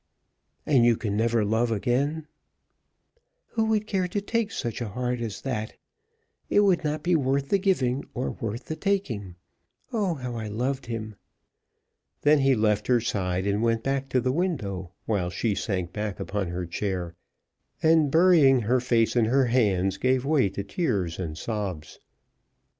"And 0.65 0.83
you 0.83 0.97
can 0.97 1.15
never 1.15 1.45
love 1.45 1.69
again?" 1.69 2.25
"Who 3.49 3.65
would 3.65 3.87
take 3.87 4.51
such 4.51 4.81
a 4.81 4.87
heart 4.87 5.19
as 5.21 5.41
that? 5.41 5.73
It 6.49 6.61
would 6.61 6.83
not 6.83 7.03
be 7.03 7.15
worth 7.15 7.49
the 7.49 7.59
giving 7.59 8.05
or 8.15 8.31
worth 8.31 8.65
the 8.65 8.75
taking. 8.75 9.35
Oh 9.93 10.15
how 10.15 10.33
I 10.37 10.47
loved 10.47 10.87
him!" 10.87 11.17
Then 12.23 12.39
he 12.39 12.55
left 12.55 12.87
her 12.87 12.99
side, 12.99 13.45
and 13.45 13.61
went 13.61 13.83
back 13.83 14.09
to 14.09 14.19
the 14.19 14.31
window, 14.31 14.89
while 15.05 15.29
she 15.29 15.53
sank 15.53 15.93
back 15.93 16.19
upon 16.19 16.47
her 16.47 16.65
chair, 16.65 17.13
and, 17.83 18.09
burying 18.09 18.61
her 18.61 18.79
face 18.79 19.15
in 19.15 19.25
her 19.25 19.45
hands, 19.45 19.97
gave 19.99 20.25
way 20.25 20.49
to 20.49 20.63
tears 20.63 21.19
and 21.19 21.37
sobs. 21.37 21.99